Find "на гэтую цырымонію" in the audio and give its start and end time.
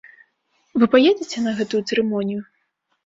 1.45-2.41